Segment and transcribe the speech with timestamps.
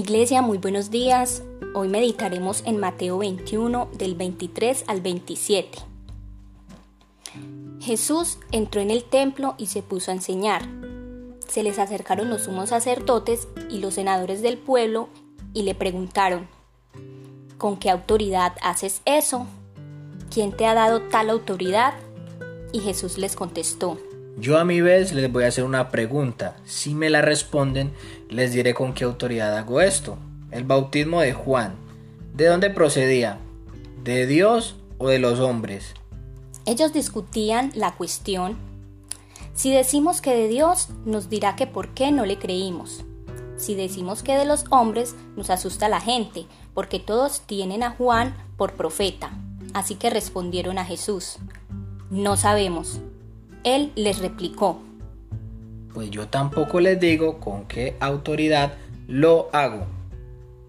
[0.00, 1.42] Iglesia, muy buenos días.
[1.74, 5.78] Hoy meditaremos en Mateo 21 del 23 al 27.
[7.80, 10.66] Jesús entró en el templo y se puso a enseñar.
[11.46, 15.10] Se les acercaron los sumos sacerdotes y los senadores del pueblo
[15.52, 16.48] y le preguntaron,
[17.58, 19.46] ¿con qué autoridad haces eso?
[20.32, 21.92] ¿Quién te ha dado tal autoridad?
[22.72, 23.98] Y Jesús les contestó,
[24.40, 26.56] yo a mi vez les voy a hacer una pregunta.
[26.64, 27.92] Si me la responden,
[28.30, 30.16] les diré con qué autoridad hago esto.
[30.50, 31.74] El bautismo de Juan.
[32.34, 33.38] ¿De dónde procedía?
[34.02, 35.94] ¿De Dios o de los hombres?
[36.64, 38.56] Ellos discutían la cuestión.
[39.52, 43.04] Si decimos que de Dios, nos dirá que por qué no le creímos.
[43.58, 48.34] Si decimos que de los hombres, nos asusta la gente, porque todos tienen a Juan
[48.56, 49.32] por profeta.
[49.74, 51.36] Así que respondieron a Jesús,
[52.10, 53.02] no sabemos.
[53.62, 54.80] Él les replicó,
[55.92, 58.74] Pues yo tampoco les digo con qué autoridad
[59.06, 59.86] lo hago.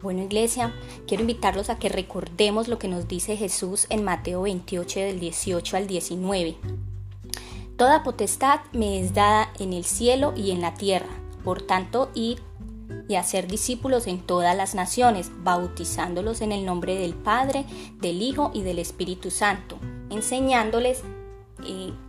[0.02, 0.74] Bueno iglesia,
[1.08, 5.78] quiero invitarlos a que recordemos lo que nos dice Jesús en Mateo 28 del 18
[5.78, 6.56] al 19.
[7.78, 11.10] Toda potestad me es dada en el cielo y en la tierra.
[11.44, 12.40] Por tanto, id
[13.08, 17.66] y hacer discípulos en todas las naciones, bautizándolos en el nombre del Padre,
[18.00, 19.78] del Hijo y del Espíritu Santo,
[20.10, 21.04] enseñándoles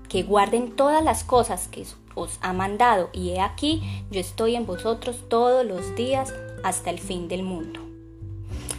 [0.08, 4.66] que guarden todas las cosas que os ha mandado, y he aquí, yo estoy en
[4.66, 7.80] vosotros todos los días hasta el fin del mundo.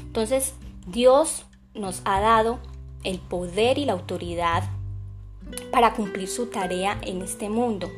[0.05, 0.53] Entonces,
[0.85, 2.59] Dios nos ha dado
[3.03, 4.63] el poder y la autoridad
[5.71, 7.91] para cumplir su tarea en este mundo.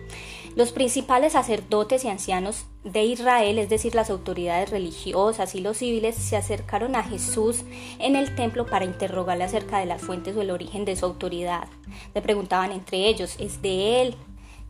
[0.56, 6.16] Los principales sacerdotes y ancianos de Israel, es decir, las autoridades religiosas y los civiles,
[6.16, 7.64] se acercaron a Jesús
[8.00, 11.68] en el templo para interrogarle acerca de las fuentes o el origen de su autoridad.
[12.14, 14.16] Le preguntaban entre ellos, ¿es de él,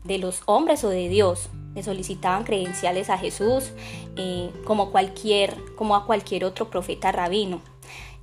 [0.02, 1.50] de los hombres o de Dios?
[1.76, 3.70] Le solicitaban credenciales a Jesús
[4.16, 7.60] eh, como, cualquier, como a cualquier otro profeta rabino.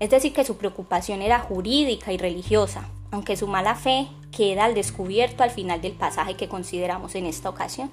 [0.02, 4.74] Es decir, que su preocupación era jurídica y religiosa aunque su mala fe queda al
[4.74, 7.92] descubierto al final del pasaje que consideramos en esta ocasión.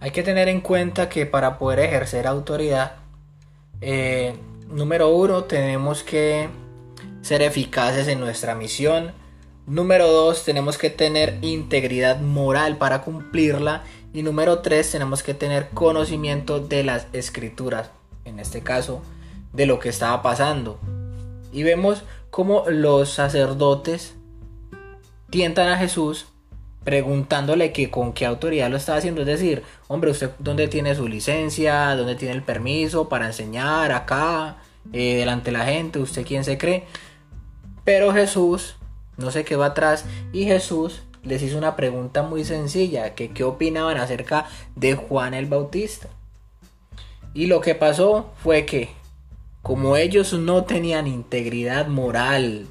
[0.00, 2.96] Hay que tener en cuenta que para poder ejercer autoridad,
[3.80, 4.34] eh,
[4.68, 6.48] número uno, tenemos que
[7.20, 9.12] ser eficaces en nuestra misión.
[9.66, 13.84] Número dos, tenemos que tener integridad moral para cumplirla.
[14.12, 17.90] Y número tres, tenemos que tener conocimiento de las escrituras,
[18.24, 19.02] en este caso,
[19.52, 20.80] de lo que estaba pasando.
[21.52, 24.14] Y vemos cómo los sacerdotes
[25.28, 26.28] tientan a Jesús
[26.82, 29.20] preguntándole que con qué autoridad lo estaba haciendo.
[29.20, 31.94] Es decir, hombre, ¿usted dónde tiene su licencia?
[31.94, 34.56] ¿Dónde tiene el permiso para enseñar acá?
[34.94, 36.86] Eh, delante de la gente, ¿usted quién se cree?
[37.84, 38.76] Pero Jesús
[39.18, 43.98] no se quedó atrás y Jesús les hizo una pregunta muy sencilla, que qué opinaban
[43.98, 46.08] acerca de Juan el Bautista.
[47.34, 49.01] Y lo que pasó fue que
[49.62, 52.66] como ellos no tenían integridad moral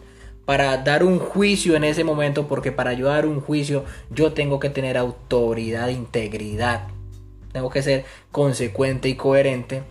[0.46, 4.59] para dar un juicio en ese momento, porque para yo dar un juicio yo tengo
[4.59, 6.88] que tener autoridad, integridad,
[7.53, 9.84] tengo que ser consecuente y coherente.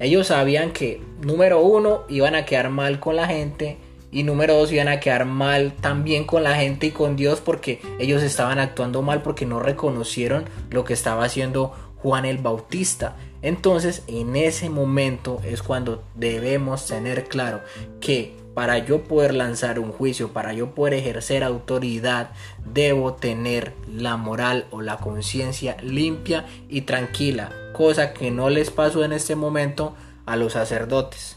[0.00, 3.78] Ellos sabían que, número uno, iban a quedar mal con la gente.
[4.10, 7.80] Y número dos, iban a quedar mal también con la gente y con Dios porque
[7.98, 13.16] ellos estaban actuando mal porque no reconocieron lo que estaba haciendo Juan el Bautista.
[13.42, 17.60] Entonces, en ese momento es cuando debemos tener claro
[18.00, 22.32] que para yo poder lanzar un juicio, para yo poder ejercer autoridad,
[22.64, 29.04] debo tener la moral o la conciencia limpia y tranquila, cosa que no les pasó
[29.04, 29.94] en este momento
[30.26, 31.36] a los sacerdotes.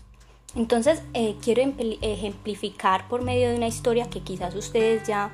[0.55, 1.61] Entonces, eh, quiero
[2.01, 5.29] ejemplificar por medio de una historia que quizás ustedes ya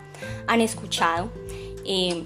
[0.45, 1.29] han escuchado.
[1.85, 2.23] Eh,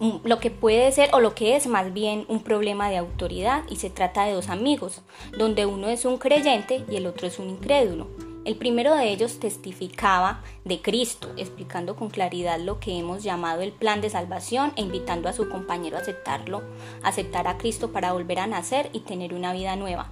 [0.00, 3.76] lo que puede ser o lo que es más bien un problema de autoridad y
[3.76, 5.02] se trata de dos amigos,
[5.36, 8.06] donde uno es un creyente y el otro es un incrédulo.
[8.46, 13.72] El primero de ellos testificaba de Cristo, explicando con claridad lo que hemos llamado el
[13.72, 16.62] plan de salvación e invitando a su compañero a aceptarlo,
[17.02, 20.10] aceptar a Cristo para volver a nacer y tener una vida nueva.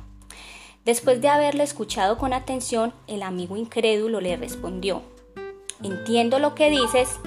[0.85, 5.03] Después de haberle escuchado con atención, el amigo incrédulo le respondió,
[5.83, 7.19] entiendo lo que dices,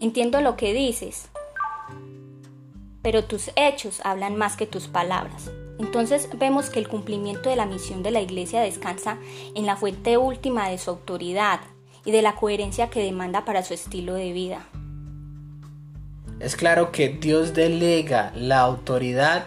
[0.00, 1.28] Entiendo lo que dices,
[3.02, 5.50] pero tus hechos hablan más que tus palabras.
[5.78, 9.18] Entonces vemos que el cumplimiento de la misión de la Iglesia descansa
[9.54, 11.60] en la fuente última de su autoridad
[12.04, 14.66] y de la coherencia que demanda para su estilo de vida.
[16.40, 19.46] Es claro que Dios delega la autoridad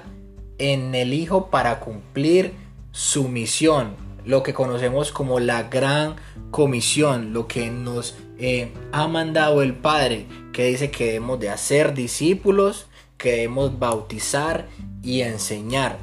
[0.58, 2.54] en el Hijo para cumplir
[2.92, 3.96] su misión,
[4.26, 6.16] lo que conocemos como la gran
[6.52, 11.94] comisión, lo que nos eh, ha mandado el Padre, que dice que debemos de hacer
[11.94, 12.88] discípulos
[13.18, 14.68] que debemos bautizar
[15.02, 15.98] y enseñar.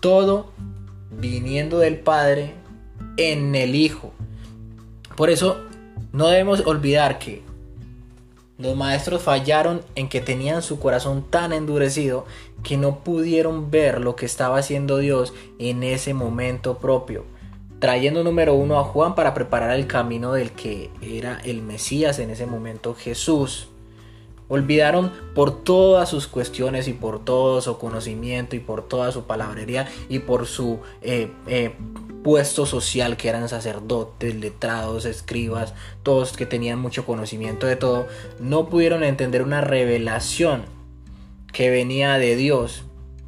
[0.00, 0.52] Todo
[1.10, 2.54] viniendo del Padre
[3.16, 4.12] en el Hijo.
[5.16, 5.56] Por eso
[6.12, 7.42] no debemos olvidar que
[8.58, 12.26] los maestros fallaron en que tenían su corazón tan endurecido
[12.64, 17.24] que no pudieron ver lo que estaba haciendo Dios en ese momento propio.
[17.78, 22.30] Trayendo número uno a Juan para preparar el camino del que era el Mesías en
[22.30, 23.68] ese momento, Jesús.
[24.48, 29.86] Olvidaron por todas sus cuestiones y por todo su conocimiento y por toda su palabrería
[30.08, 31.72] y por su eh, eh,
[32.24, 38.08] puesto social que eran sacerdotes, letrados, escribas, todos que tenían mucho conocimiento de todo,
[38.40, 40.64] no pudieron entender una revelación
[41.52, 42.82] que venía de Dios.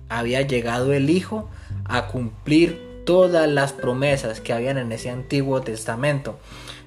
[0.08, 1.48] Había llegado el Hijo
[1.84, 6.38] a cumplir todas las promesas que habían en ese Antiguo Testamento.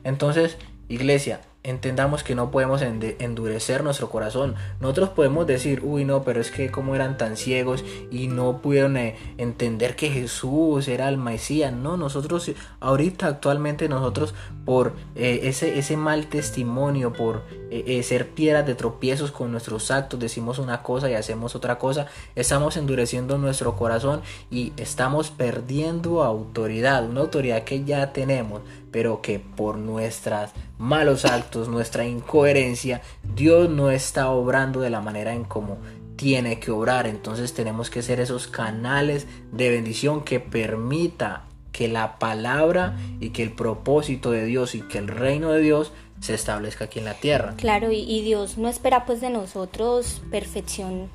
[0.03, 0.57] Entonces,
[0.89, 4.55] iglesia, entendamos que no podemos endurecer nuestro corazón.
[4.81, 8.97] Nosotros podemos decir, uy, no, pero es que como eran tan ciegos y no pudieron
[8.97, 11.71] eh, entender que Jesús era el Mesías.
[11.71, 12.51] No, nosotros
[12.81, 19.31] ahorita actualmente nosotros por eh, ese, ese mal testimonio, por eh, ser piedras de tropiezos
[19.31, 24.21] con nuestros actos, decimos una cosa y hacemos otra cosa, estamos endureciendo nuestro corazón
[24.51, 28.61] y estamos perdiendo autoridad, una autoridad que ya tenemos
[28.93, 33.01] pero que por nuestros malos actos, nuestra incoherencia,
[33.35, 35.79] Dios no está obrando de la manera en como
[36.15, 37.07] tiene que obrar.
[37.07, 43.41] Entonces tenemos que ser esos canales de bendición que permita que la palabra y que
[43.43, 47.15] el propósito de Dios y que el reino de Dios se establezca aquí en la
[47.15, 47.55] tierra.
[47.57, 51.09] Claro, y, Dios no espera pues de nosotros perfección,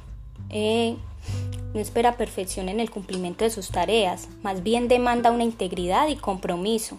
[0.50, 0.96] eh,
[1.74, 6.16] no espera perfección en el cumplimiento de sus tareas, más bien demanda una integridad y
[6.16, 6.96] compromiso.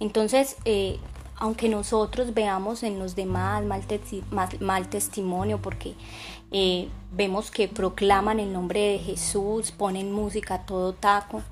[0.00, 0.98] Entonces, eh,
[1.36, 5.94] aunque nosotros veamos en los demás mal, testimonio, porque
[6.50, 11.42] eh, vemos que proclaman el nombre de Jesús, ponen música a todo taco,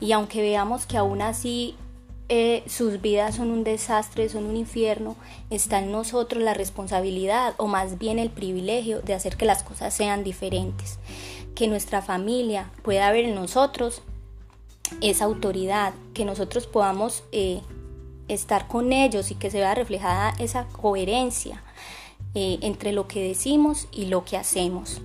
[0.00, 1.76] y aunque veamos que aún así
[2.30, 5.16] eh, sus vidas son un desastre, son un infierno,
[5.50, 9.94] está en nosotros la responsabilidad o más bien el privilegio de hacer que las cosas
[9.94, 10.98] sean diferentes,
[11.58, 14.02] que nuestra familia pueda ver en nosotros
[15.00, 17.24] esa autoridad, que nosotros podamos
[18.28, 21.64] estar con ellos y que se vea reflejada esa coherencia
[22.36, 25.00] eh, entre lo que decimos y lo que hacemos.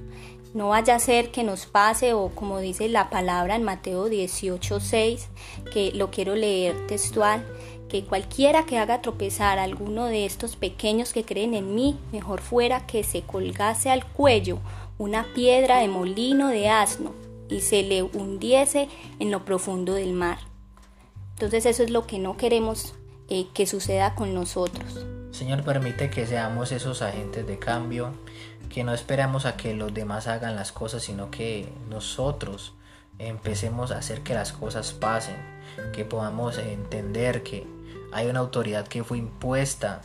[0.54, 5.30] No vaya a ser que nos pase o como dice la palabra en Mateo 18:6,
[5.74, 7.44] que lo quiero leer textual,
[7.90, 12.42] que cualquiera que haga tropezar a alguno de estos pequeños que creen en mí, mejor
[12.42, 14.60] fuera que se colgase al cuello
[14.98, 17.14] una piedra de molino de asno
[17.50, 20.40] y se le hundiese en lo profundo del mar.
[21.34, 22.96] Entonces eso es lo que no queremos
[23.30, 25.06] eh, que suceda con nosotros.
[25.32, 28.14] Señor, permite que seamos esos agentes de cambio,
[28.70, 32.74] que no esperamos a que los demás hagan las cosas, sino que nosotros
[33.18, 35.36] empecemos a hacer que las cosas pasen,
[35.92, 37.66] que podamos entender que
[38.12, 40.02] hay una autoridad que fue impuesta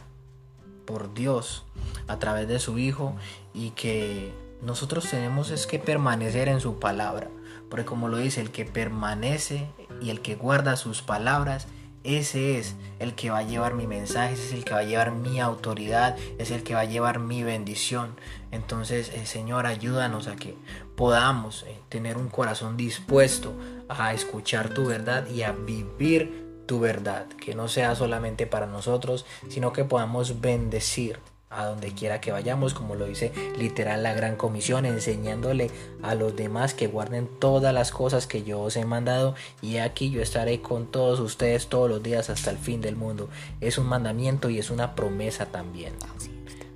[0.86, 1.64] por Dios
[2.06, 3.14] a través de su Hijo
[3.52, 4.32] y que
[4.62, 7.28] nosotros tenemos es que permanecer en su palabra,
[7.70, 9.68] porque como lo dice, el que permanece
[10.00, 11.68] y el que guarda sus palabras,
[12.04, 14.84] ese es el que va a llevar mi mensaje, ese es el que va a
[14.84, 18.16] llevar mi autoridad, es el que va a llevar mi bendición.
[18.50, 20.56] Entonces, eh, Señor, ayúdanos a que
[20.96, 23.52] podamos eh, tener un corazón dispuesto
[23.88, 29.26] a escuchar tu verdad y a vivir tu verdad, que no sea solamente para nosotros,
[29.48, 31.18] sino que podamos bendecir
[31.50, 35.70] a donde quiera que vayamos, como lo dice literal la gran comisión, enseñándole
[36.02, 40.10] a los demás que guarden todas las cosas que yo os he mandado y aquí
[40.10, 43.28] yo estaré con todos ustedes todos los días hasta el fin del mundo.
[43.60, 45.94] Es un mandamiento y es una promesa también.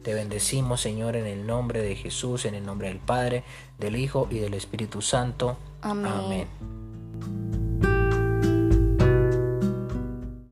[0.03, 3.45] Te bendecimos Señor en el nombre de Jesús, en el nombre del Padre,
[3.79, 5.57] del Hijo y del Espíritu Santo.
[5.83, 6.47] Amén.